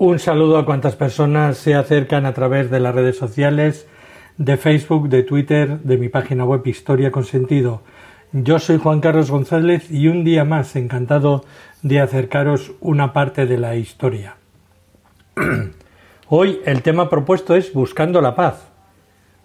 [0.00, 3.88] Un saludo a cuantas personas se acercan a través de las redes sociales,
[4.36, 7.82] de Facebook, de Twitter, de mi página web Historia con Sentido.
[8.30, 11.44] Yo soy Juan Carlos González y un día más encantado
[11.82, 14.36] de acercaros una parte de la historia.
[16.28, 18.68] Hoy el tema propuesto es Buscando la paz.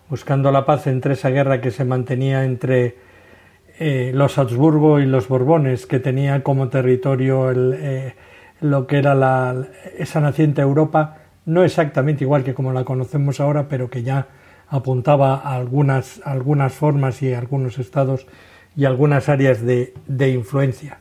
[0.08, 2.98] Buscando la paz entre esa guerra que se mantenía entre
[3.80, 8.16] eh, los Habsburgo y los Borbones, que tenía como territorio el, eh,
[8.64, 9.56] lo que era
[9.98, 14.28] esa naciente Europa, no exactamente igual que como la conocemos ahora, pero que ya
[14.70, 18.26] apuntaba a algunas, algunas formas y algunos estados
[18.76, 21.00] y algunas áreas de, de influencia.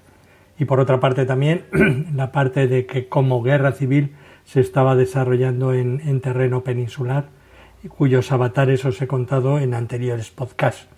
[0.59, 1.65] Y por otra parte también
[2.15, 7.27] la parte de que como guerra civil se estaba desarrollando en, en terreno peninsular,
[7.89, 10.89] cuyos avatares os he contado en anteriores podcasts.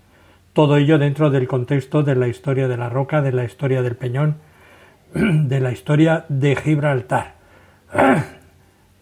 [0.55, 3.97] Todo ello dentro del contexto de la historia de la roca, de la historia del
[3.97, 4.37] peñón,
[5.15, 7.35] de la historia de Gibraltar.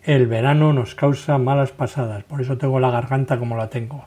[0.04, 4.04] El verano nos causa malas pasadas, por eso tengo la garganta como la tengo.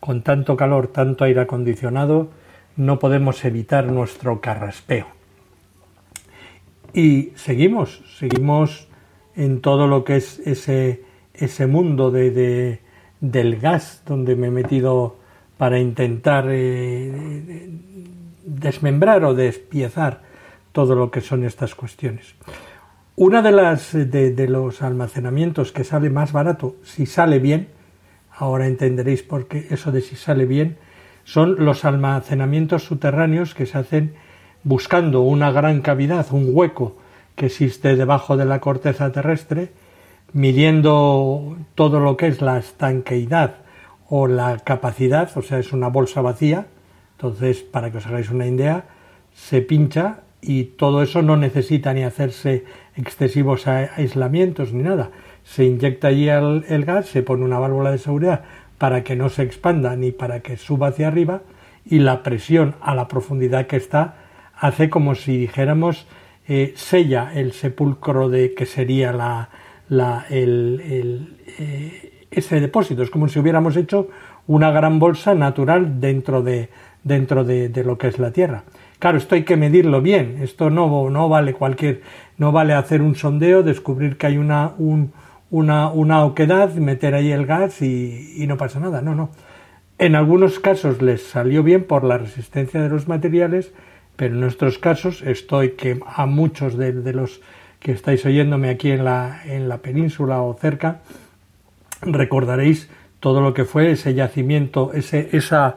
[0.00, 2.30] Con tanto calor, tanto aire acondicionado,
[2.76, 5.06] no podemos evitar nuestro carraspeo.
[6.92, 8.88] Y seguimos, seguimos
[9.36, 12.80] en todo lo que es ese, ese mundo de,
[13.20, 15.18] del gas donde me he metido
[15.56, 17.70] para intentar eh,
[18.44, 20.33] desmembrar o despiezar
[20.74, 22.34] todo lo que son estas cuestiones.
[23.14, 27.68] Una de las de, los almacenamientos que sale más barato, si sale bien,
[28.36, 30.76] ahora entenderéis por qué eso de si sale bien,
[31.22, 34.14] son los almacenamientos subterráneos que se hacen
[34.64, 36.96] buscando una gran cavidad, un hueco
[37.36, 39.70] que existe debajo de la corteza terrestre,
[40.32, 43.58] midiendo todo lo que es la estanqueidad
[44.08, 46.66] o la capacidad, o sea, es una bolsa vacía,
[47.12, 48.86] entonces, para que os hagáis una idea,
[49.32, 52.64] se pincha y todo eso no necesita ni hacerse
[52.96, 55.10] excesivos aislamientos ni nada.
[55.42, 58.42] Se inyecta allí el, gas, se pone una válvula de seguridad
[58.76, 61.42] para que no se expanda ni para que suba hacia arriba
[61.86, 64.16] y la presión a la profundidad que está
[64.54, 66.06] hace como si dijéramos
[66.46, 69.48] eh, sella el sepulcro de que sería la,
[69.88, 73.02] la el, eh, ese depósito.
[73.02, 74.08] Es como si hubiéramos hecho
[74.46, 76.68] una gran bolsa natural dentro de,
[77.02, 78.64] dentro de lo que es la Tierra.
[79.04, 80.38] Claro, esto hay que medirlo bien.
[80.40, 82.00] Esto no, no vale cualquier,
[82.38, 87.44] no vale hacer un sondeo, descubrir que hay una, una, una oquedad, meter ahí el
[87.44, 89.02] gas y, no pasa nada.
[89.02, 89.28] No, no.
[89.98, 93.74] En algunos casos les salió bien por la resistencia de los materiales,
[94.16, 97.42] pero en nuestros casos estoy que a muchos de, de los
[97.80, 101.02] que estáis oyéndome aquí en la, en la península o cerca,
[102.00, 102.88] recordaréis
[103.20, 105.76] todo lo que fue ese yacimiento, ese, esa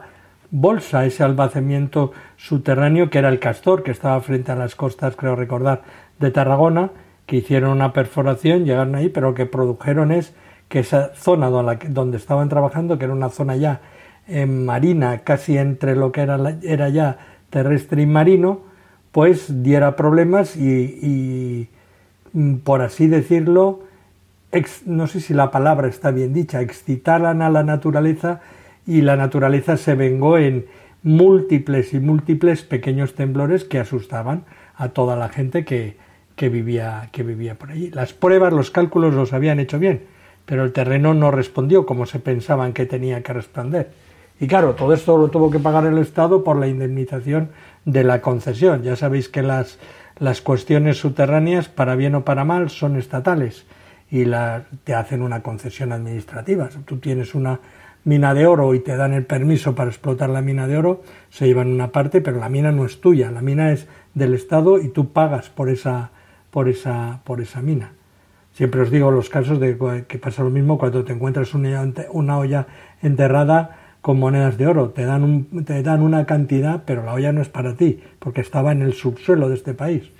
[0.50, 5.36] bolsa, ese almacenamiento subterráneo que era el Castor, que estaba frente a las costas, creo
[5.36, 5.82] recordar,
[6.18, 6.90] de Tarragona,
[7.26, 10.34] que hicieron una perforación, llegaron ahí, pero lo que produjeron es
[10.68, 13.80] que esa zona donde estaban trabajando, que era una zona ya
[14.26, 17.18] en eh, marina, casi entre lo que era, era ya
[17.50, 18.60] terrestre y marino,
[19.12, 21.68] pues diera problemas y,
[22.32, 23.80] mm, por así decirlo,
[24.86, 28.40] no sé si la palabra está bien dicha, excitaran a la naturaleza
[28.88, 30.64] y la naturaleza se vengó en
[31.02, 34.44] múltiples y múltiples pequeños temblores que asustaban
[34.74, 35.98] a toda la gente que,
[36.36, 37.90] que, vivía, que vivía por allí.
[37.90, 40.04] Las pruebas, los cálculos los habían hecho bien,
[40.46, 43.90] pero el terreno no respondió como se pensaban que tenía que responder.
[44.40, 47.50] Y claro, todo esto lo tuvo que pagar el Estado por la indemnización
[47.84, 48.82] de la concesión.
[48.82, 49.78] Ya sabéis que las,
[50.18, 53.66] las cuestiones subterráneas, para bien o para mal, son estatales
[54.10, 56.70] y la, te hacen una concesión administrativa.
[56.86, 57.60] Tú tienes una
[58.08, 61.46] mina de oro y te dan el permiso para explotar la mina de oro, se
[61.46, 64.88] llevan una parte, pero la mina no es tuya, la mina es del Estado y
[64.88, 66.10] tú pagas por esa,
[66.50, 67.92] por esa, por esa mina.
[68.54, 69.76] Siempre os digo los casos de
[70.08, 72.66] que pasa lo mismo cuando te encuentras una, olla
[73.02, 74.88] enterrada con monedas de oro.
[74.88, 78.40] Te dan, un, te dan una cantidad, pero la olla no es para ti, porque
[78.40, 80.10] estaba en el subsuelo de este país.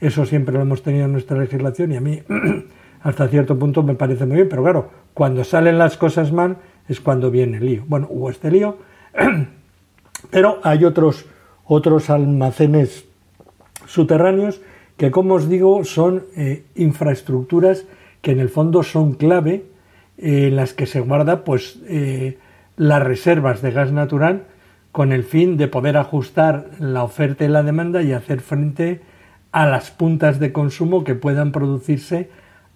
[0.00, 2.22] Eso siempre lo hemos tenido en nuestra legislación y a mí
[3.02, 6.56] hasta cierto punto me parece muy bien, pero claro, cuando salen las cosas mal,
[6.90, 7.84] es cuando viene el lío.
[7.86, 8.78] Bueno, hubo este lío,
[10.30, 11.26] pero hay otros,
[11.64, 13.04] otros almacenes
[13.86, 14.60] subterráneos
[14.96, 17.86] que como os digo son eh, infraestructuras
[18.20, 19.64] que en el fondo son clave
[20.18, 22.38] eh, en las que se guarda pues eh,
[22.76, 24.44] las reservas de gas natural
[24.92, 29.00] con el fin de poder ajustar la oferta y la demanda y hacer frente
[29.52, 32.28] a las puntas de consumo que puedan producirse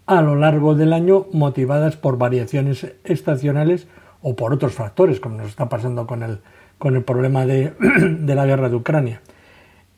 [0.07, 3.87] a lo largo del año motivadas por variaciones estacionales
[4.27, 6.39] o por otros factores, como nos está pasando con el,
[6.79, 7.75] con el problema de,
[8.19, 9.21] de la guerra de Ucrania.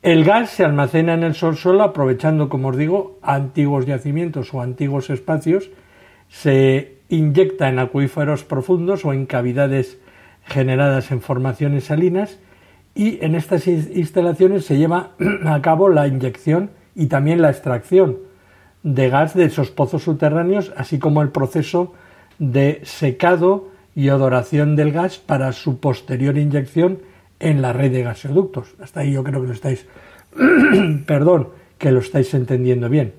[0.01, 5.09] El gas se almacena en el subsuelo aprovechando, como os digo, antiguos yacimientos o antiguos
[5.09, 5.69] espacios,
[6.27, 9.97] se inyecta en acuíferos profundos o en cavidades
[10.43, 12.37] generadas en formaciones salinas
[12.95, 15.11] y en estas instalaciones se lleva
[15.45, 18.17] a cabo la inyección y también la extracción
[18.83, 21.93] de gas de esos pozos subterráneos, así como el proceso
[22.39, 26.99] de secado y odoración del gas para su posterior inyección
[27.39, 28.75] en la red de gasoductos.
[28.79, 29.87] Hasta ahí yo creo que lo estáis,
[31.07, 31.49] perdón,
[31.79, 33.13] que lo estáis entendiendo bien.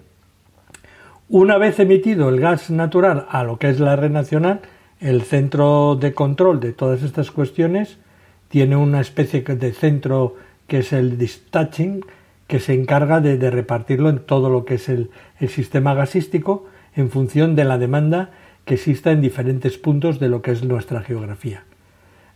[1.29, 4.61] Una vez emitido el gas natural a lo que es la red nacional,
[5.01, 7.99] el centro de control de todas estas cuestiones
[8.47, 10.37] tiene una especie de centro
[10.69, 12.05] que es el dispatching,
[12.47, 15.11] que se encarga de, repartirlo en todo lo que es el,
[15.41, 18.31] el sistema gasístico en función de la demanda
[18.69, 21.65] que exista en diferentes puntos de lo que es nuestra geografía.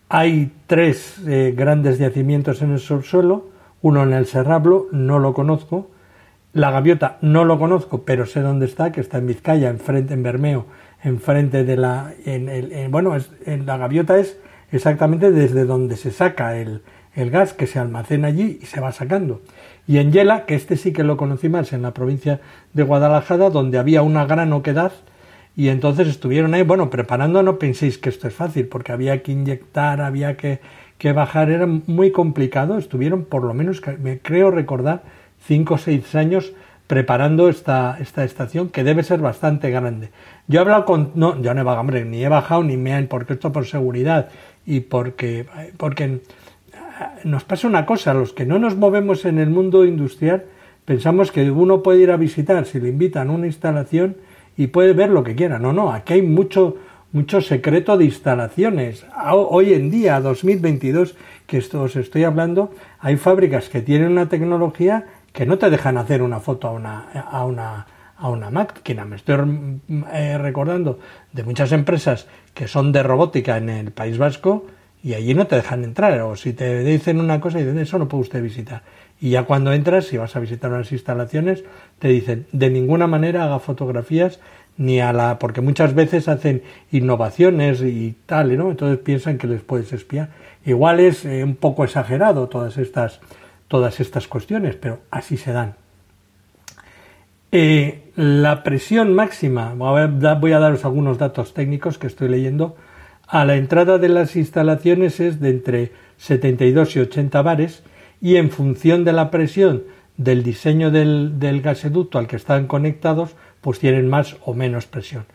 [0.08, 3.50] Hay tres eh, grandes yacimientos en el subsuelo,
[3.82, 5.90] uno en el Serrablo, no lo conozco,
[6.54, 10.22] la Gaviota no lo conozco, pero sé dónde está, que está en Vizcaya, enfrente, en
[10.22, 10.64] Bermeo,
[11.04, 12.14] enfrente de la...
[12.24, 13.14] En, bueno,
[13.44, 14.38] en la Gaviota es
[14.70, 16.80] exactamente desde donde se saca el,
[17.14, 19.42] el, gas que se almacena allí y se va sacando.
[19.86, 22.40] Y en Yela, que este sí que lo conocí más, en la provincia
[22.72, 24.92] de Guadalajara, donde había una gran oquedad
[25.54, 29.32] y entonces estuvieron ahí, bueno, preparando, no penséis que esto es fácil, porque había que
[29.32, 30.60] inyectar, había que,
[30.96, 32.78] que bajar, era muy complicado.
[32.78, 35.02] Estuvieron por lo menos, me creo recordar,
[35.46, 36.52] cinco o seis años
[36.86, 40.10] preparando esta, esta estación, que debe ser bastante grande.
[40.46, 42.94] Yo he hablado con, no, yo no he bajado, hombre, ni he bajado ni me
[42.94, 44.28] han, porque esto por seguridad
[44.66, 45.46] y porque,
[45.76, 46.20] porque
[47.24, 50.44] nos pasa una cosa, los que no nos movemos en el mundo industrial,
[50.84, 54.16] pensamos que uno puede ir a visitar, si le invitan a una instalación,
[54.56, 55.58] y puede ver lo que quiera.
[55.58, 56.76] No, no, aquí hay mucho,
[57.12, 59.06] mucho secreto de instalaciones.
[59.32, 61.16] Hoy en día, 2022,
[61.46, 65.96] que esto os estoy hablando, hay fábricas que tienen una tecnología que no te dejan
[65.96, 69.04] hacer una foto a una, a una, a una máquina.
[69.04, 69.80] Me estoy
[70.12, 70.98] eh, recordando
[71.32, 74.66] de muchas empresas que son de robótica en el País Vasco
[75.02, 76.20] y allí no te dejan entrar.
[76.20, 78.82] O si te dicen una cosa y dicen eso no puede usted visitar.
[79.22, 81.62] Y ya cuando entras, si vas a visitar unas instalaciones,
[82.00, 84.40] te dicen de ninguna manera haga fotografías
[84.76, 88.72] ni a la porque muchas veces hacen innovaciones y tal, ¿no?
[88.72, 90.30] Entonces piensan que les puedes espiar.
[90.66, 93.20] Igual es eh, un poco exagerado todas estas
[93.68, 95.76] todas estas cuestiones, pero así se dan.
[97.52, 102.74] Eh, la presión máxima, voy a daros algunos datos técnicos que estoy leyendo,
[103.28, 107.84] a la entrada de las instalaciones es de entre 72 y 80 bares
[108.22, 109.82] y en función de la presión
[110.16, 115.26] del diseño del, del gasoducto al que están conectados, pues tienen más o menos presión.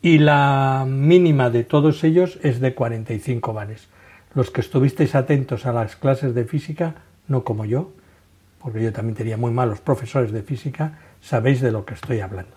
[0.00, 3.88] Y la mínima de todos ellos es de 45 bares.
[4.34, 6.94] Los que estuvisteis atentos a las clases de física,
[7.26, 7.90] no como yo,
[8.62, 12.52] porque yo también tenía muy malos profesores de física, sabéis de lo que estoy hablando.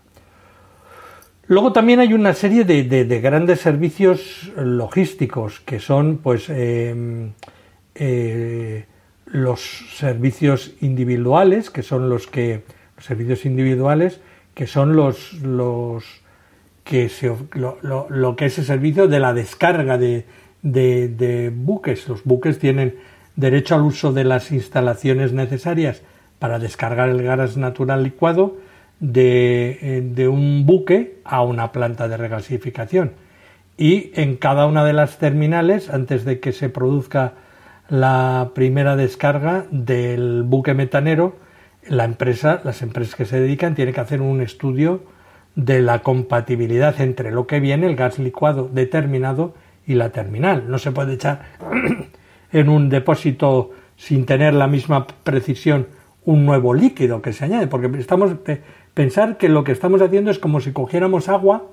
[1.48, 7.32] Luego también hay una serie de, grandes servicios logísticos que son pues eh,
[7.96, 8.86] eh,
[9.32, 9.62] los
[9.96, 12.64] servicios individuales, que son los que
[12.98, 14.22] los servicios individuales,
[14.54, 16.22] que son los los
[16.84, 20.26] que se, lo, que es el servicio de la descarga de,
[20.62, 22.08] de, buques.
[22.10, 22.96] Los buques tienen
[23.36, 26.02] derecho al uso de las instalaciones necesarias
[26.40, 28.58] para descargar el gas natural licuado
[29.00, 33.12] de, eh, de un buque a una planta de regasificación.
[33.78, 37.34] Y en cada una de las terminales, antes de que se produzca
[37.92, 41.36] la primera descarga del buque metanero,
[41.86, 45.04] la empresa, las empresas que se dedican tienen que hacer un estudio
[45.56, 49.54] de la compatibilidad entre lo que viene, el gas licuado determinado,
[49.86, 50.70] y la terminal.
[50.70, 51.42] No se puede echar
[52.54, 55.88] en un depósito sin tener la misma precisión
[56.24, 58.32] un nuevo líquido que se añade, porque estamos
[58.94, 61.64] pensar que lo que estamos haciendo es como si cogiéramos agua,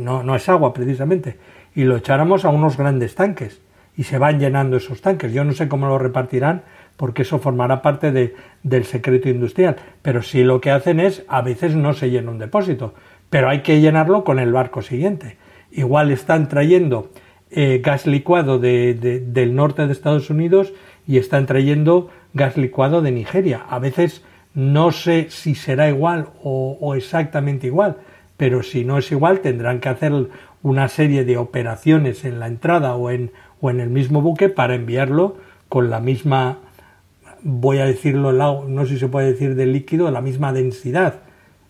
[0.00, 1.38] no, no es agua precisamente,
[1.74, 3.62] y lo echáramos a unos grandes tanques
[3.96, 5.32] y se van llenando esos tanques.
[5.32, 6.62] Yo no sé cómo lo repartirán
[6.96, 9.76] porque eso formará parte de, del secreto industrial.
[10.02, 12.94] Pero si lo que hacen es, a veces no se llena un depósito,
[13.30, 15.36] pero hay que llenarlo con el barco siguiente.
[15.72, 17.10] Igual están trayendo
[17.50, 20.72] eh, gas licuado de, del norte de Estados Unidos
[21.06, 23.62] y están trayendo gas licuado de Nigeria.
[23.68, 24.24] A veces
[24.54, 27.96] No sé si será igual o, exactamente igual,
[28.36, 30.12] pero si no es igual tendrán que hacer
[30.62, 34.74] una serie de operaciones en la entrada o en, o en el mismo buque para
[34.74, 35.36] enviarlo
[35.68, 36.58] con la misma,
[37.42, 41.20] voy a decirlo, no sé si se puede decir del líquido, la misma densidad.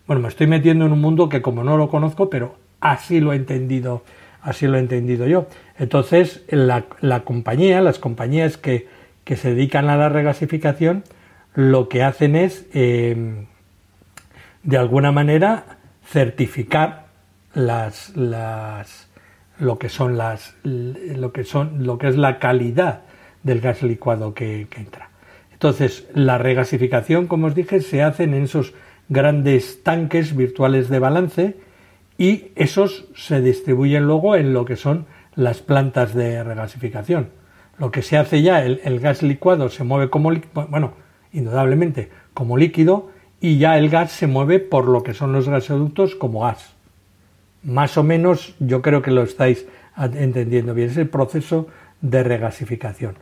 [0.07, 3.33] Bueno, me estoy metiendo en un mundo que como no lo conozco, pero así lo
[3.33, 4.03] he entendido,
[4.41, 5.47] así lo he entendido yo.
[5.79, 8.87] Entonces, la, la compañía, las compañías que,
[9.23, 11.03] que se dedican a la regasificación,
[11.55, 13.47] lo que hacen es, em,
[14.63, 17.07] de alguna manera, certificar
[17.53, 19.04] las, las,
[19.59, 23.01] lo que son las, lo que son, lo que es la calidad
[23.43, 25.09] del gas licuado que, entra.
[25.53, 28.73] Entonces, la regasificación, como os dije, se hace en esos
[29.07, 31.57] grandes tanques virtuales de balance
[32.17, 37.29] y esos se distribuyen luego en lo que son las plantas de regasificación.
[37.77, 40.31] Lo que se hace ya, el, el gas licuado se mueve como,
[40.69, 40.93] bueno,
[41.31, 46.15] indudablemente como líquido y ya el gas se mueve por lo que son los gasoductos
[46.15, 46.74] como gas.
[47.65, 49.65] Más o menos yo creo que lo estáis
[49.97, 50.89] entendiendo bien.
[50.89, 51.67] Es el proceso
[51.99, 53.15] de regasificación.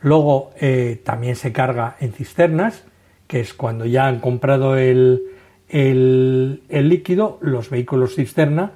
[0.00, 2.84] Luego eh, también se carga en cisternas,
[3.26, 5.22] que es cuando ya han comprado el,
[5.68, 8.70] el, líquido, los vehículos cisterna,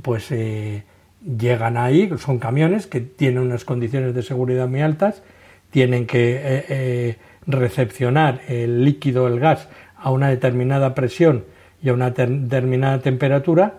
[0.00, 0.84] pues eh,
[1.38, 5.22] llegan ahí, son camiones que tienen unas condiciones de seguridad muy altas,
[5.70, 7.16] tienen que eh,
[7.46, 11.44] recepcionar el líquido, el gas, a una determinada presión
[11.82, 13.74] y a una determinada temperatura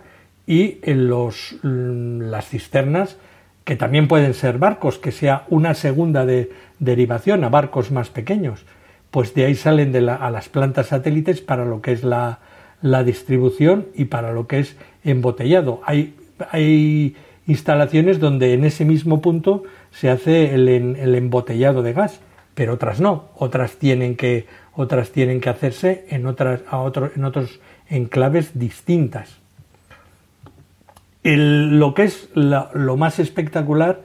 [0.48, 3.18] y en los, mm, las cisternas,
[3.64, 8.66] que también pueden ser barcos, que sea una segunda de derivación a barcos más pequeños,
[9.10, 12.40] pues de ahí salen de a las plantas satélites para lo que es la,
[12.82, 15.82] la distribución y para lo que es embotellado.
[15.86, 16.16] Hay,
[16.52, 17.16] hay
[17.48, 22.20] instalaciones donde en ese mismo punto se hace el, el embotellado de gas
[22.56, 27.26] pero otras no, otras tienen que, otras tienen que hacerse en, otras, a otro, en
[27.26, 27.60] otros
[27.90, 29.38] enclaves distintas.
[31.26, 34.02] Lo que es lo más espectacular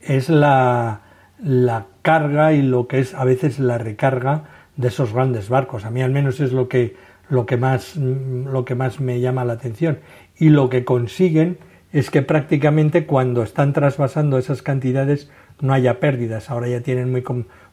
[0.00, 1.02] es la,
[1.42, 4.44] la, carga y lo que es a veces la recarga
[4.76, 5.84] de esos grandes barcos.
[5.84, 6.96] A mí al menos es lo que,
[7.28, 9.98] lo que, más, lo que más me llama la atención.
[10.36, 11.58] Y lo que consiguen
[11.92, 16.50] es que prácticamente cuando están trasvasando esas cantidades no haya pérdidas.
[16.50, 17.22] Ahora ya tienen muy,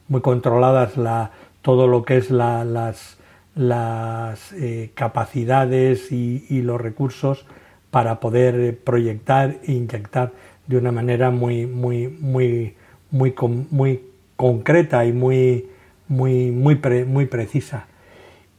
[0.08, 3.18] muy controladas la, todo lo que es la, las,
[3.54, 7.46] las eh, capacidades y, los recursos
[7.90, 10.32] para poder eh, proyectar e inyectar
[10.66, 12.74] de una manera muy muy muy
[13.10, 13.34] muy
[13.70, 14.02] muy
[14.36, 15.66] concreta y muy
[16.08, 17.86] muy muy muy precisa.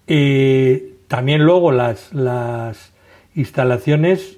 [0.07, 2.93] Eh, también luego las las
[3.35, 4.38] instalaciones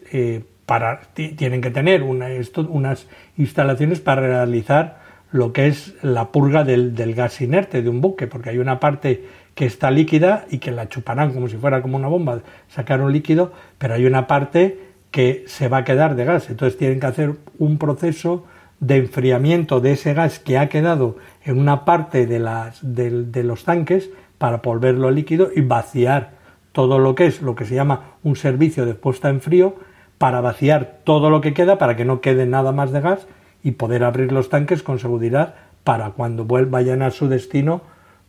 [0.65, 3.07] para tienen que tener unas
[3.37, 8.51] instalaciones para realizar lo que es la purga del, gas inerte de un buque, porque
[8.51, 12.07] hay una parte que está líquida y que la chuparán como si fuera como una
[12.07, 14.79] bomba, sacar un líquido, pero hay una parte
[15.11, 16.49] que se va a quedar de gas.
[16.49, 18.45] Entonces tienen que hacer un proceso
[18.79, 23.63] de enfriamiento de ese gas que ha quedado en una parte de, las, de, los
[23.63, 26.31] tanques para volverlo líquido y vaciar
[26.71, 29.75] todo lo que es lo que se llama un servicio de puesta en frío
[30.17, 33.27] para vaciar todo lo que queda para que no quede nada más de gas
[33.63, 37.81] y poder abrir los tanques con seguridad para cuando vayan a su destino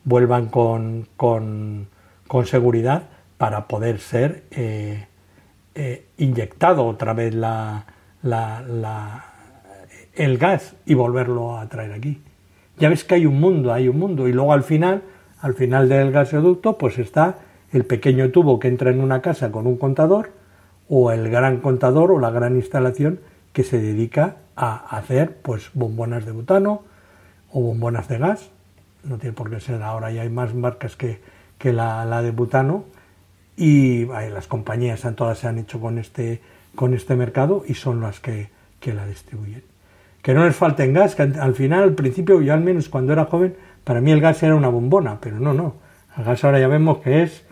[0.04, 1.88] vuelvan con, con,
[2.28, 3.08] con seguridad
[3.38, 5.06] para poder ser eh,
[5.74, 7.86] eh, inyectado otra vez la,
[8.22, 9.24] la,
[10.14, 12.22] el gas y volverlo a traer aquí.
[12.78, 15.02] Ya ves que hay un mundo, hay un mundo y luego al final,
[15.40, 17.38] al final del gasoducto, pues está
[17.72, 20.32] el pequeño tubo que entra en una casa con un contador
[20.88, 23.20] o el gran contador o la gran instalación
[23.52, 26.82] que se dedica a hacer pues bombonas de butano
[27.50, 28.50] o bombonas de gas.
[29.04, 31.20] No tiene por qué ser ahora, ya hay más marcas que,
[31.58, 32.84] que la, la, de butano
[33.56, 36.40] y las compañías todas se han hecho con este,
[36.74, 38.48] con este mercado y son las que,
[38.80, 39.62] que la distribuyen.
[40.22, 43.26] Que no les falten gas, que al final, al principio, yo al menos cuando era
[43.26, 45.74] joven, para mí el gas era una bombona, pero no, no.
[46.16, 47.44] El gas ahora ya vemos que es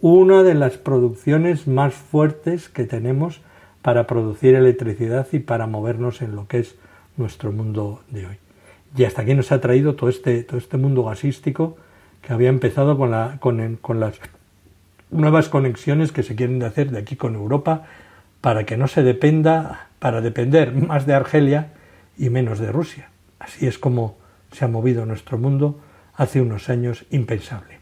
[0.00, 3.40] una de las producciones más fuertes que tenemos
[3.82, 6.74] para producir electricidad y para movernos en lo que es
[7.16, 8.45] nuestro mundo de hoy.
[8.96, 11.76] Y hasta aquí nos ha traído todo este, todo este mundo gasístico
[12.22, 14.18] que había empezado con, la, con, con las
[15.10, 17.84] nuevas conexiones que se quieren hacer de aquí con Europa
[18.40, 21.72] para que no se dependa, para depender más de Argelia
[22.16, 23.10] y menos de Rusia.
[23.38, 24.16] Así es como
[24.52, 25.78] se ha movido nuestro mundo
[26.14, 27.78] hace unos años impensable.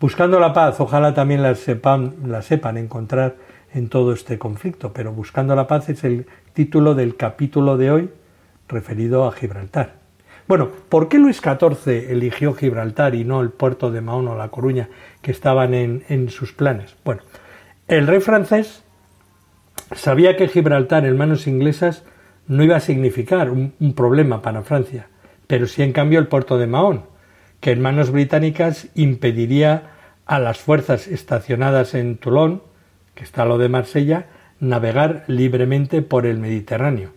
[0.00, 3.36] Buscando la paz, ojalá también la sepan, la sepan encontrar
[3.72, 8.10] en todo este conflicto, pero Buscando la paz es el título del capítulo de hoy
[8.68, 10.01] referido a Gibraltar.
[10.52, 14.50] Bueno, ¿por qué Luis XIV eligió Gibraltar y no el puerto de Mahón o La
[14.50, 14.90] Coruña
[15.22, 16.94] que estaban en, sus planes?
[17.06, 17.22] Bueno,
[17.88, 18.84] el rey francés
[19.96, 22.04] sabía que Gibraltar en manos inglesas
[22.48, 25.06] no iba a significar un, un, problema para Francia,
[25.46, 27.06] pero sí en cambio el puerto de Mahón,
[27.60, 29.92] que en manos británicas impediría
[30.26, 32.62] a las fuerzas estacionadas en Toulon,
[33.14, 34.26] que está lo de Marsella,
[34.60, 37.12] navegar libremente por el Mediterráneo,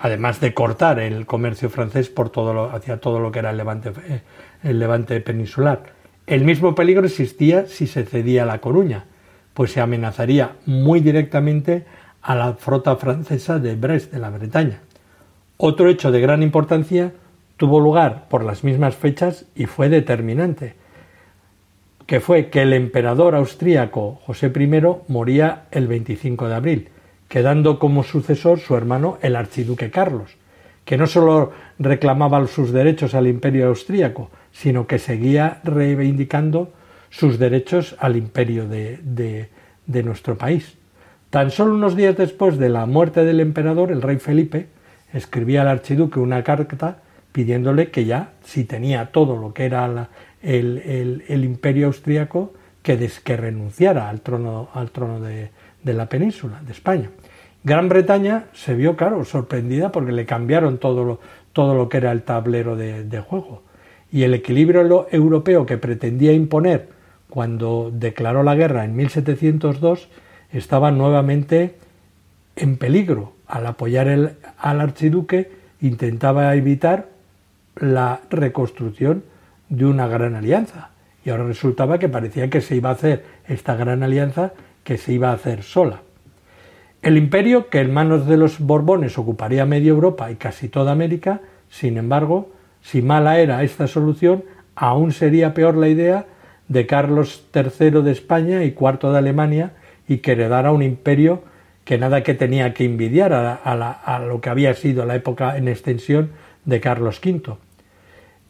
[0.00, 3.56] además de cortar el comercio francés por todo lo, hacia todo lo que era el
[3.56, 4.22] levante, eh,
[4.64, 5.82] el levante peninsular.
[6.26, 9.04] El mismo peligro existía si se cedía La Coruña,
[9.54, 11.84] pues se amenazaría muy directamente
[12.22, 14.80] a la flota francesa de Brest, de la Bretaña.
[15.56, 17.12] Otro hecho de gran importancia
[17.56, 20.80] tuvo lugar por las mismas fechas y fue determinante
[22.10, 26.88] que fue que el emperador austríaco José I moría el 25 de abril,
[27.30, 30.36] quedando como sucesor su hermano el archiduque Carlos,
[30.84, 36.72] que no sólo reclamaba sus derechos al imperio austríaco, sino que seguía reivindicando
[37.08, 39.48] sus derechos al imperio de,
[39.86, 40.76] de nuestro país.
[41.30, 44.66] Tan solo unos días después de la muerte del emperador, el rey Felipe
[45.14, 46.98] escribía al archiduque una carta
[47.32, 50.08] pidiéndole que ya, si tenía todo lo que era la,
[50.42, 55.50] el, imperio austríaco que, que renunciara al trono, al trono de,
[55.84, 57.10] la península, de España.
[57.62, 61.20] Gran Bretaña se vio, claro, sorprendida porque le cambiaron todo lo,
[61.52, 63.62] todo lo que era el tablero de, juego.
[64.10, 66.88] Y el equilibrio europeo que pretendía imponer
[67.28, 70.08] cuando declaró la guerra en 1702
[70.52, 71.76] estaba nuevamente
[72.56, 73.34] en peligro.
[73.46, 75.50] Al apoyar el, al archiduque
[75.82, 77.08] intentaba evitar
[77.76, 79.22] la reconstrucción
[79.68, 80.90] de una gran alianza.
[81.26, 84.52] Y ahora resultaba que parecía que se iba a hacer esta gran alianza,
[84.82, 86.00] que se iba a hacer sola.
[87.02, 91.40] El imperio, que en manos de los Borbones ocuparía media Europa y casi toda América,
[91.70, 92.50] sin embargo,
[92.82, 96.26] si mala era esta solución, aún sería peor la idea
[96.68, 99.72] de Carlos III de España y IV de Alemania
[100.08, 101.42] y que heredara un imperio
[101.84, 105.68] que nada que tenía que envidiar a, a lo que había sido la época en
[105.68, 106.30] extensión
[106.66, 107.56] de Carlos V.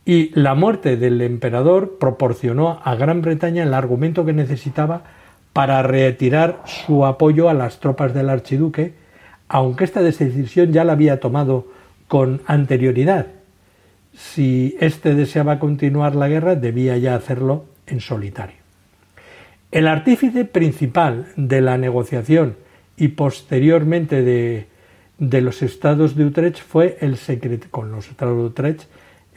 [0.04, 5.04] Y la muerte del emperador proporcionó a Gran Bretaña el argumento que necesitaba
[5.52, 8.94] para retirar su apoyo a las tropas del archiduque,
[9.48, 11.66] aunque esta decisión ya la había tomado
[12.08, 13.26] con anterioridad.
[14.14, 18.56] Si éste deseaba continuar la guerra, debía ya hacerlo en solitario.
[19.72, 22.56] El artífice principal de la negociación
[22.96, 27.16] y posteriormente de, los estados de Utrecht fue el
[27.70, 28.82] con los estados de Utrecht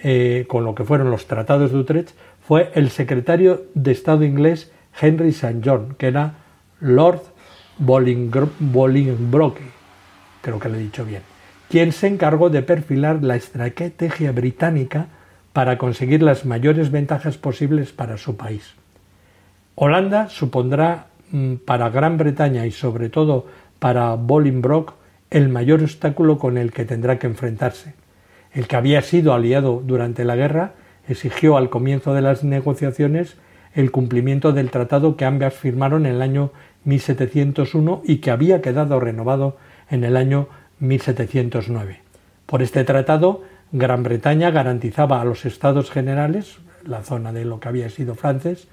[0.05, 2.09] eh, con lo que fueron los tratados de Utrecht,
[2.45, 5.61] fue el secretario de Estado inglés Henry St.
[5.63, 6.35] John, que era
[6.79, 7.21] Lord
[7.77, 9.61] Bolingbroke,
[10.41, 11.21] creo que lo he dicho bien,
[11.69, 15.07] quien se encargó de perfilar la estrategia británica
[15.53, 18.73] para conseguir las mayores ventajas posibles para su país.
[19.75, 23.47] Holanda supondrá mm, para Gran Bretaña y sobre todo
[23.79, 24.93] para Bolingbroke
[25.31, 27.95] el mayor obstáculo con el que tendrá que enfrentarse
[28.53, 30.73] el que había sido aliado durante la guerra,
[31.07, 33.35] exigió al comienzo de las negociaciones
[33.73, 36.51] el cumplimiento del tratado que ambas firmaron en el año
[36.85, 39.57] 1701 y que había quedado renovado
[39.89, 40.47] en el año
[40.79, 42.01] 1709.
[42.45, 47.69] Por este tratado, Gran Bretaña garantizaba a los estados generales, la zona de lo que
[47.69, 48.67] había sido francés,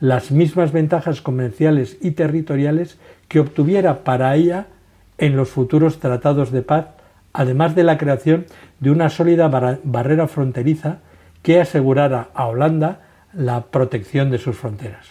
[0.00, 4.66] las mismas ventajas comerciales y territoriales que obtuviera para ella
[5.18, 6.86] en los futuros tratados de paz
[7.36, 8.46] además de la creación
[8.80, 10.98] de una sólida barrera fronteriza
[11.42, 13.00] que asegurara a Holanda
[13.36, 15.06] la protección de sus fronteras.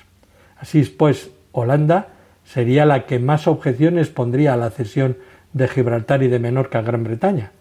[0.57, 2.07] Así pues, Holanda
[2.43, 5.17] sería la que más objeciones pondría a la cesión
[5.53, 7.51] de Gibraltar y de Menorca a Gran Bretaña.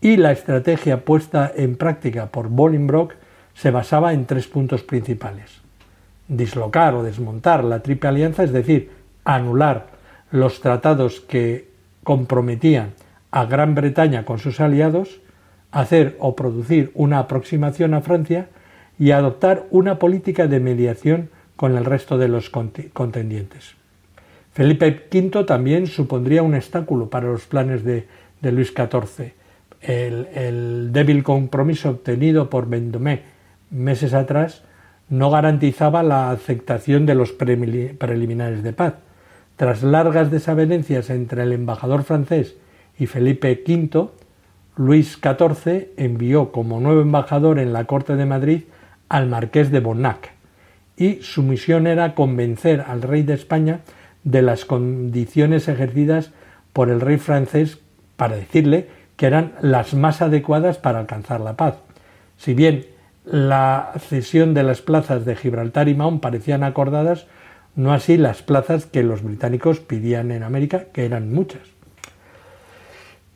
[0.00, 3.16] Y la estrategia puesta en práctica por Bolingbroke
[3.54, 5.60] se basaba en tres puntos principales.
[6.28, 8.90] Dislocar o desmontar la Triple Alianza, es decir,
[9.24, 9.88] anular
[10.30, 11.68] los tratados que
[12.04, 12.92] comprometían
[13.30, 15.20] a Gran Bretaña con sus aliados,
[15.70, 18.48] hacer o producir una aproximación a Francia
[18.98, 23.74] y adoptar una política de mediación con el resto de los contendientes.
[24.52, 28.06] Felipe V también supondría un obstáculo para los planes de,
[28.42, 29.32] Luis XIV.
[29.80, 33.22] El, débil compromiso obtenido por Vendomé
[33.70, 34.62] meses atrás
[35.08, 38.94] no garantizaba la aceptación de los preliminares de paz.
[39.56, 42.56] Tras largas desavenencias entre el embajador francés
[42.98, 44.08] y Felipe V,
[44.76, 48.62] Luis XIV envió como nuevo embajador en la corte de Madrid
[49.08, 50.32] al marqués de Bonnac
[50.96, 53.80] y su misión era convencer al rey de España
[54.24, 56.32] de las condiciones ejercidas
[56.72, 57.78] por el rey francés
[58.16, 61.76] para decirle que eran las más adecuadas para alcanzar la paz.
[62.36, 62.86] Si bien
[63.24, 67.26] la cesión de las plazas de Gibraltar y Mahón parecían acordadas,
[67.76, 71.62] no así las plazas que los británicos pidían en América, que eran muchas.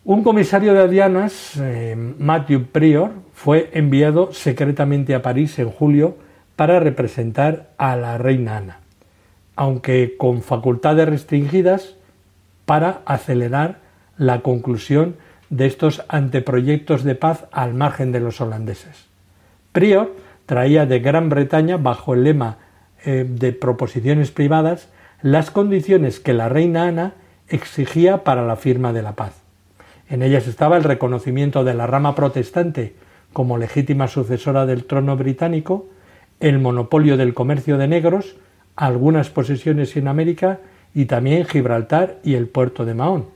[0.04, 6.16] Un comisario de aduanas, eh, Matthew Prior, fue enviado secretamente a París en julio
[6.54, 8.78] para representar a la reina Ana,
[9.56, 11.96] aunque con facultades restringidas
[12.66, 13.78] para acelerar
[14.16, 15.16] la conclusión
[15.50, 19.06] de estos anteproyectos de paz al margen de los holandeses.
[19.72, 20.14] Prior
[20.46, 22.58] traía de Gran Bretaña, bajo el lema
[23.04, 24.88] eh, de proposiciones privadas,
[25.20, 27.14] las condiciones que la reina Ana
[27.48, 29.42] exigía para la firma de la paz.
[30.08, 32.94] En ellas estaba el reconocimiento de la rama protestante
[33.32, 35.86] como legítima sucesora del trono británico,
[36.40, 38.36] el monopolio del comercio de negros,
[38.76, 40.60] algunas posesiones en América
[40.94, 43.26] y también Gibraltar y el puerto de Mahón,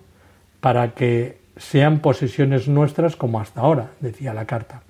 [0.61, 4.83] para que sean posesiones nuestras como hasta ahora, decía la carta.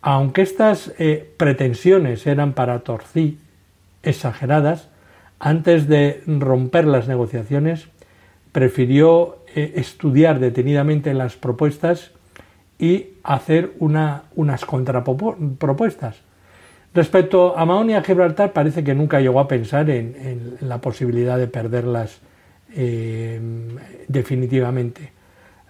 [0.00, 3.38] Aunque estas eh, pretensiones eran para Torcí
[4.02, 4.88] exageradas,
[5.38, 7.88] antes de romper las negociaciones,
[8.52, 12.10] prefirió eh, estudiar detenidamente las propuestas
[12.78, 16.16] y hacer unas contrapropuestas.
[16.94, 21.38] Respecto a Mahón y a Gibraltar, parece que nunca llegó a pensar en, la posibilidad
[21.38, 22.20] de perderlas
[22.74, 23.40] eh,
[24.08, 25.12] definitivamente.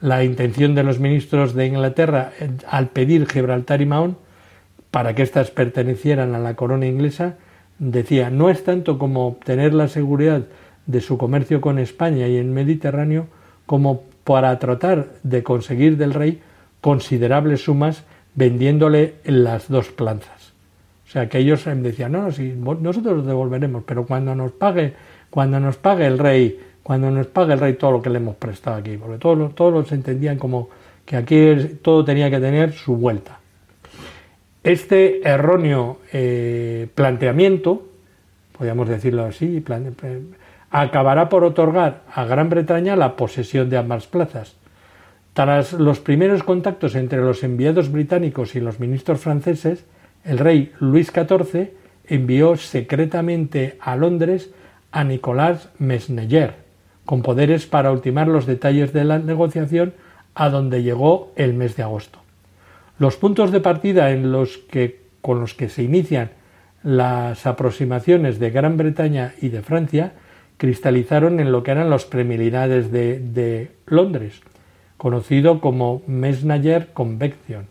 [0.00, 4.16] La intención de los ministros de Inglaterra eh, al pedir Gibraltar y Mahón
[4.90, 7.34] para que éstas pertenecieran a la corona inglesa,
[7.78, 10.44] decía, no es tanto como obtener la seguridad
[10.86, 13.26] de su comercio con España y el Mediterráneo
[13.66, 16.40] como para tratar de conseguir del rey
[16.80, 20.52] considerables sumas vendiéndole las dos planzas.
[21.08, 24.92] O sea que ellos decían, no, no, si nosotros devolveremos, pero cuando nos pague,
[25.30, 28.36] cuando nos pague el rey, cuando nos pague el rey todo lo que le hemos
[28.36, 30.68] prestado aquí, porque todos, todos los entendían como
[31.04, 33.38] que aquí todo tenía que tener su vuelta.
[34.62, 37.88] Este erróneo eh, planteamiento,
[38.52, 39.64] podríamos decirlo así,
[40.70, 44.56] acabará por otorgar a Gran Bretaña la posesión de ambas plazas.
[45.38, 49.84] Tras los primeros contactos entre los enviados británicos y los ministros franceses,
[50.24, 51.70] el rey Luis XIV
[52.08, 54.50] envió secretamente a Londres
[54.90, 56.56] a Nicolás Mesneyer,
[57.04, 59.94] con poderes para ultimar los detalles de la negociación
[60.34, 62.18] a donde llegó el mes de agosto.
[62.98, 66.30] Los puntos de partida en los que, con los que se inician
[66.82, 70.14] las aproximaciones de Gran Bretaña y de Francia
[70.56, 74.40] cristalizaron en lo que eran los preliminares de, Londres,
[74.98, 77.66] conocido como Mesnayer Convention,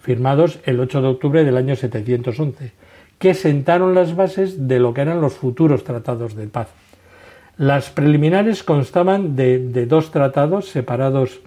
[0.00, 2.72] firmados el 8 de octubre del año 711,
[3.18, 6.68] que sentaron las bases de lo que eran los futuros tratados de paz.
[7.56, 11.40] Las preliminares constaban de dos tratados separados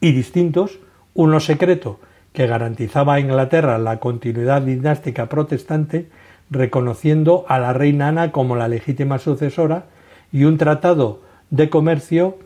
[0.00, 0.78] y distintos,
[1.12, 2.00] uno secreto
[2.32, 6.08] que garantizaba a Inglaterra la continuidad dinástica protestante
[6.50, 9.86] reconociendo a la reina Ana como la legítima sucesora
[10.32, 12.38] y un tratado de comercio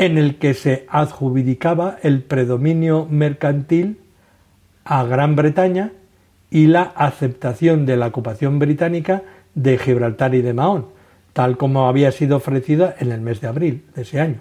[0.00, 3.98] en el que se adjudicaba el predominio mercantil
[4.82, 5.92] a Gran Bretaña
[6.50, 9.22] y la aceptación de la ocupación británica
[9.54, 10.86] de Gibraltar y de Mahón,
[11.34, 14.40] tal como había sido ofrecida en el mes de abril de ese año.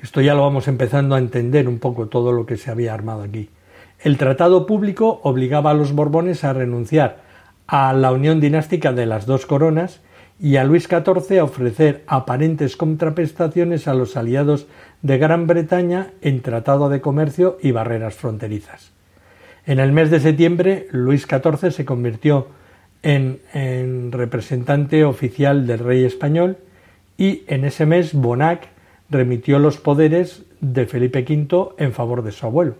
[0.00, 3.24] Esto ya lo vamos empezando a entender un poco todo lo que se había armado
[3.24, 3.50] aquí.
[3.98, 7.18] El tratado público obligaba a los Borbones a renunciar
[7.66, 10.00] a la unión dinástica de las dos coronas
[10.42, 14.66] y a Luis XIV a ofrecer aparentes contraprestaciones a los aliados
[15.00, 18.90] de Gran Bretaña en tratado de comercio y barreras fronterizas.
[19.64, 22.48] En el mes de septiembre, Luis XIV se convirtió
[23.04, 26.58] en, en representante oficial del rey español
[27.16, 28.68] y en ese mes Bonac
[29.10, 32.74] remitió los poderes de Felipe V en favor de su abuelo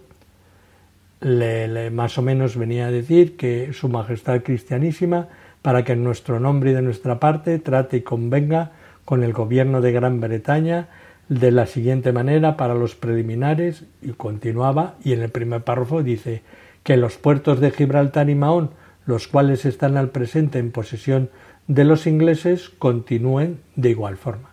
[1.22, 5.28] le, más o menos venía a decir que Su Majestad Cristianísima,
[5.62, 8.72] para que en nuestro nombre y de nuestra parte trate y convenga
[9.04, 10.88] con el gobierno de Gran Bretaña
[11.28, 16.42] de la siguiente manera para los preliminares y continuaba y en el primer párrafo dice
[16.82, 18.70] que los puertos de Gibraltar y Mahón,
[19.06, 21.30] los cuales están al presente en posesión
[21.68, 24.50] de los ingleses, continúen de igual forma.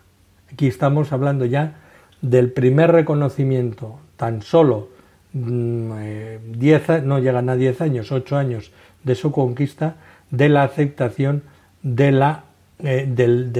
[0.52, 1.76] Aquí estamos hablando ya
[2.22, 4.88] del primer reconocimiento tan solo
[5.32, 8.72] Mm, eh, diez, no llegan a 10 años, 8 años
[9.04, 9.96] de su conquista,
[10.30, 11.42] de la aceptación
[11.82, 12.44] de la,
[12.78, 13.52] eh, del,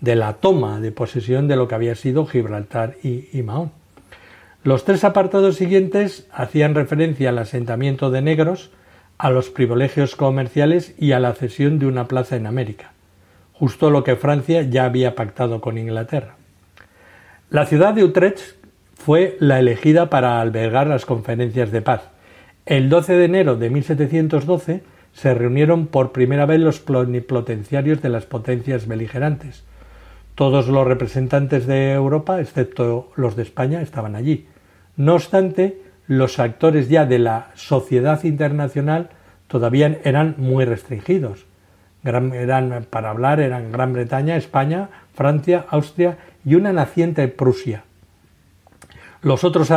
[0.00, 3.72] de la toma de posesión de lo que había sido Gibraltar y, y Mahón.
[4.62, 8.70] Los tres apartados siguientes hacían referencia al asentamiento de negros,
[9.16, 12.92] a los privilegios comerciales y a la cesión de una plaza en América,
[13.52, 16.36] justo lo que Francia ya había pactado con Inglaterra.
[17.50, 18.56] La ciudad de Utrecht
[18.94, 22.02] fue la elegida para albergar las conferencias de paz.
[22.70, 28.26] El 12 de enero de 1712 se reunieron por primera vez los plenipotenciarios de las
[28.26, 29.64] potencias beligerantes.
[30.36, 34.46] Todos los representantes de Europa, excepto los de España, estaban allí.
[34.96, 39.10] No obstante, los actores ya de la sociedad internacional
[39.48, 41.46] todavía eran muy restringidos.
[42.04, 47.82] para hablar eran Gran Bretaña, España, Francia, Austria y una naciente Prusia.
[49.22, 49.72] Los otros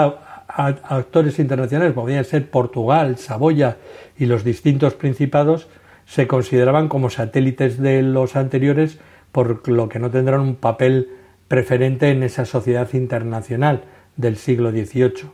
[0.55, 3.77] actores internacionales, podrían ser Portugal, Saboya
[4.17, 5.67] y los distintos principados,
[6.05, 8.99] se consideraban como satélites de los anteriores,
[9.31, 11.09] por lo que no tendrán un papel
[11.47, 13.83] preferente en esa sociedad internacional
[14.15, 15.29] del siglo XVIII,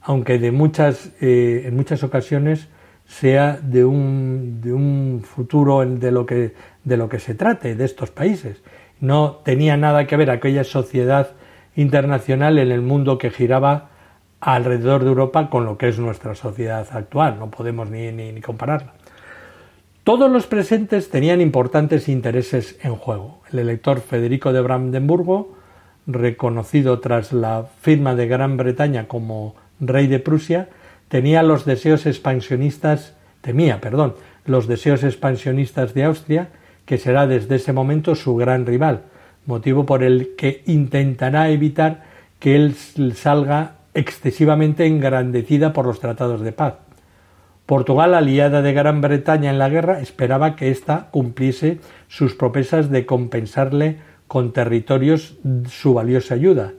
[0.00, 2.68] aunque de muchas, eh, en muchas ocasiones
[3.06, 7.84] sea de un, de un futuro de lo, que, de lo que se trate de
[7.84, 8.62] estos países.
[9.00, 11.30] No tenía nada que ver aquella sociedad
[11.74, 13.90] internacional en el mundo que giraba
[14.40, 17.38] alrededor de Europa con lo que es nuestra sociedad actual.
[17.38, 18.92] No podemos ni, ni, compararla.
[20.04, 23.40] Todos los presentes tenían importantes intereses en juego.
[23.52, 25.54] El elector Federico de Brandenburgo,
[26.06, 30.68] reconocido tras la firma de Gran Bretaña como rey de Prusia,
[31.08, 34.14] tenía los deseos expansionistas, temía, perdón,
[34.46, 36.48] los deseos expansionistas de Austria,
[36.86, 39.02] que será desde ese momento su gran rival,
[39.44, 42.04] motivo por el que intentará evitar
[42.38, 42.74] que él
[43.14, 46.74] salga excesivamente engrandecida por los tratados de paz.
[47.66, 53.04] Portugal, aliada de Gran Bretaña en la guerra, esperaba que ésta cumpliese sus promesas de
[53.04, 53.96] compensarle
[54.28, 55.36] con territorios
[55.68, 56.72] su valiosa ayuda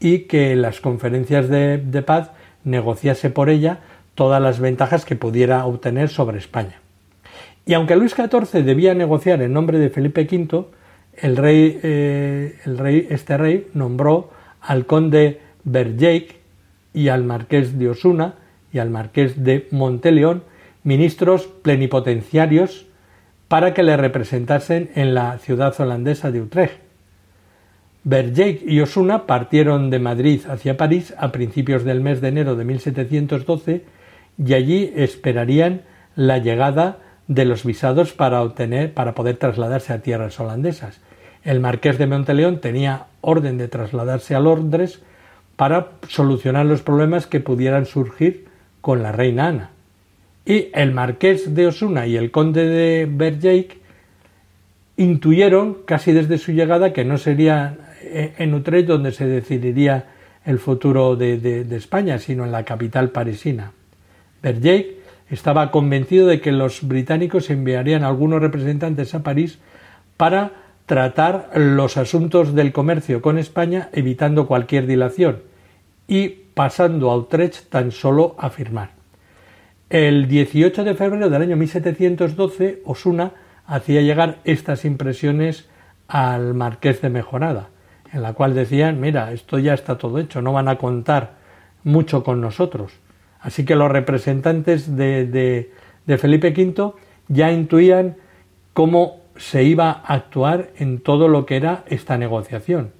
[0.00, 2.32] y que en las conferencias de, paz
[2.64, 3.78] negociase por ella
[4.16, 6.80] todas las ventajas que pudiera obtener sobre España.
[7.64, 10.66] Y aunque Luis XIV debía negociar en nombre de Felipe V,
[11.16, 16.45] el rey, eh, el rey, este rey nombró al conde Berjeic
[16.96, 18.34] y al marqués de Osuna
[18.72, 20.42] y al marqués de Monteleón
[20.82, 22.86] ministros plenipotenciarios
[23.46, 26.80] para que le representasen en la ciudad holandesa de Utrecht.
[28.02, 32.64] Berjeic y Osuna partieron de Madrid hacia París a principios del mes de enero de
[32.64, 33.84] 1712
[34.44, 35.82] y allí esperarían
[36.14, 41.00] la llegada de los visados para obtener para poder trasladarse a tierras holandesas
[41.46, 45.00] el marqués de Monteleón tenía orden de trasladarse a Londres
[45.56, 48.46] para solucionar los problemas que pudieran surgir
[48.80, 49.70] con la reina Ana.
[50.44, 53.78] Y el marqués de Osuna y el conde de Bergeyck
[54.96, 60.06] intuyeron casi desde su llegada que no sería en Utrecht donde se decidiría
[60.44, 63.72] el futuro de, España, sino en la capital parisina.
[64.42, 64.86] Bergeyck
[65.30, 69.58] estaba convencido de que los británicos enviarían algunos representantes a París
[70.16, 70.52] para
[70.86, 75.42] tratar los asuntos del comercio con España evitando cualquier dilación
[76.06, 78.90] y pasando a Utrecht tan solo a firmar.
[79.90, 83.32] El 18 de febrero del año 1712, Osuna
[83.66, 85.68] hacía llegar estas impresiones
[86.08, 87.68] al marqués de Mejorada,
[88.12, 91.34] en la cual decían, mira, esto ya está todo hecho, no van a contar
[91.82, 92.92] mucho con nosotros.
[93.40, 95.72] Así que los representantes de, de,
[96.06, 96.92] de Felipe V
[97.28, 98.16] ya intuían
[98.72, 102.92] cómo se iba a actuar en todo lo que era esta negociación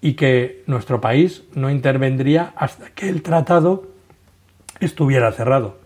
[0.00, 3.88] y que nuestro país no intervendría hasta que el tratado
[4.80, 5.78] estuviera cerrado.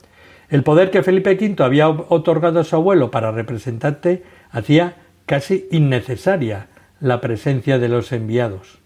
[0.48, 6.68] El poder que Felipe V había otorgado a su abuelo para representante hacía casi innecesaria
[7.00, 8.78] la presencia de los enviados.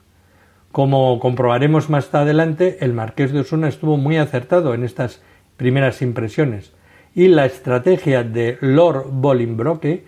[0.72, 5.20] Como comprobaremos más adelante, el marqués de Osuna estuvo muy acertado en estas
[5.56, 6.72] primeras impresiones
[7.14, 10.04] y la estrategia de Lord Bolingbroke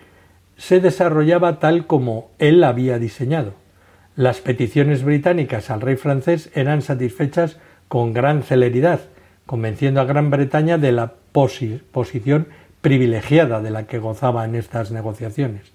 [0.61, 3.53] se desarrollaba tal como él había diseñado.
[4.15, 8.99] Las peticiones británicas al rey francés eran satisfechas con gran celeridad,
[9.47, 12.47] convenciendo a Gran Bretaña de la posición
[12.81, 15.71] privilegiada de la que gozaba en estas negociaciones.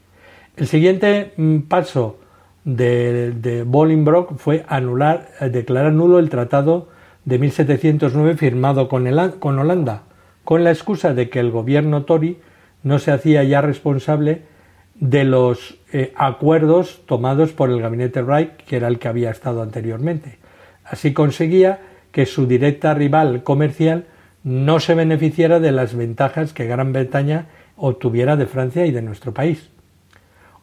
[0.57, 2.20] El siguiente mm, paso
[2.64, 6.90] de, Bolingbroke fue anular, eh, declarar nulo el tratado
[7.25, 10.03] de 1709 firmado con Holanda,
[10.44, 12.38] con la excusa de que el gobierno Tory
[12.85, 14.42] no se hacía ya responsable
[15.00, 19.62] de los eh, acuerdos tomados por el gabinete Wright, que era el que había estado
[19.62, 20.38] anteriormente.
[20.85, 21.80] Así conseguía
[22.12, 24.06] que su directa rival comercial
[24.42, 29.35] no se beneficiara de las ventajas que Gran Bretaña obtuviera de Francia y de nuestro
[29.35, 29.68] país.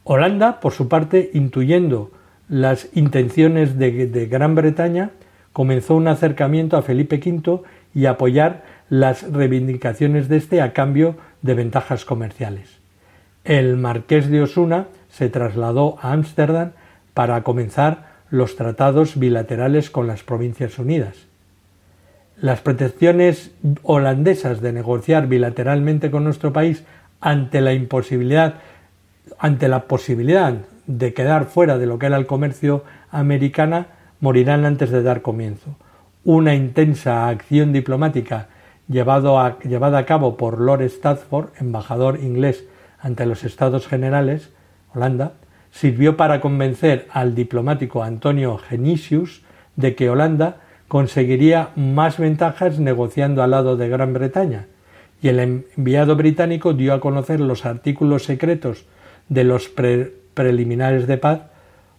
[0.03, 2.11] Holanda, por su parte, intuyendo
[2.49, 5.11] las intenciones de, de Gran Bretaña,
[5.51, 7.61] comenzó un acercamiento a Felipe V
[7.93, 12.82] y apoyar las reivindicaciones de este a cambio de ventajas comerciales
[13.43, 16.71] el marqués de Osuna se trasladó a Ámsterdam
[17.13, 21.27] para comenzar los tratados bilaterales con las Provincias Unidas.
[22.39, 23.51] Las pretensiones
[23.83, 26.83] holandesas de negociar bilateralmente con nuestro país
[27.21, 28.55] ante la imposibilidad,
[29.37, 30.55] ante la posibilidad
[30.87, 33.87] de quedar fuera de lo que era el comercio americana,
[34.19, 35.75] morirán antes de dar comienzo.
[36.23, 38.47] Una intensa acción diplomática
[38.87, 42.63] llevada a cabo por Lord Stafford, embajador inglés
[43.03, 44.49] ante los Estados Generales,
[44.95, 45.33] Holanda,
[45.71, 49.43] sirvió para convencer al diplomático Antonio Genisius
[49.75, 54.67] de que Holanda conseguiría más ventajas negociando al lado de Gran Bretaña,
[55.21, 58.85] y el enviado británico dio a conocer los artículos secretos
[59.29, 59.69] de los
[60.33, 61.41] preliminares de paz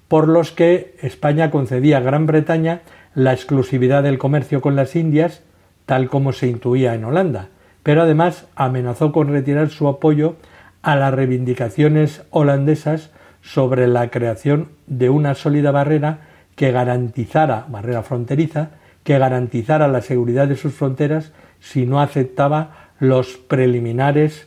[0.08, 2.82] por los que España concedía a Gran Bretaña
[3.14, 5.42] la exclusividad del comercio con las Indias,
[5.86, 7.48] tal como se intuía en Holanda,
[7.82, 10.36] pero además amenazó con retirar su apoyo
[10.84, 16.20] a las reivindicaciones holandesas sobre la creación de una sólida barrera
[16.56, 18.70] que garantizara, barrera fronteriza,
[19.02, 24.46] que garantizara la seguridad de sus fronteras si no aceptaba los preliminares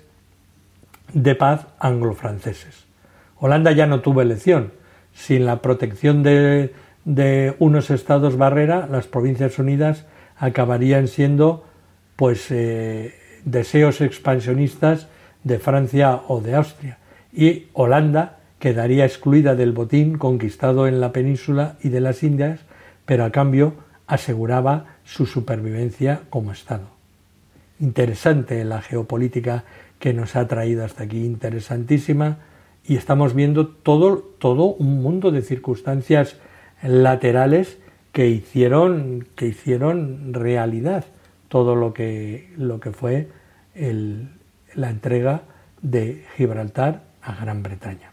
[1.11, 2.85] de paz anglo-franceses.
[3.39, 4.71] Holanda ya no tuvo elección.
[5.13, 6.71] Sin la protección de,
[7.57, 10.05] unos estados barrera, las Provincias Unidas
[10.37, 11.65] acabarían siendo
[12.15, 15.07] pues eh, deseos expansionistas
[15.43, 16.97] de Francia o de Austria.
[17.33, 22.61] Y Holanda quedaría excluida del botín conquistado en la península y de las Indias,
[23.05, 23.75] pero a cambio
[24.07, 26.87] aseguraba su supervivencia como Estado.
[27.79, 29.63] Interesante la geopolítica
[29.99, 32.39] que nos ha traído hasta aquí, interesantísima,
[32.85, 36.37] y estamos viendo todo, todo un mundo de circunstancias
[36.81, 37.77] laterales
[38.13, 41.05] que hicieron, que hicieron realidad
[41.49, 43.27] todo lo que, lo que fue
[44.77, 45.41] la entrega
[45.81, 48.11] de Gibraltar a Gran Bretaña.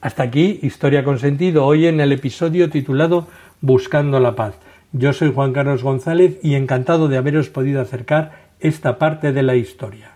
[0.00, 3.26] Hasta aquí, Historia con Sentido, hoy en el episodio titulado
[3.60, 4.54] Buscando la Paz.
[4.92, 9.56] Yo soy Juan Carlos González y encantado de haberos podido acercar esta parte de la
[9.56, 10.12] historia.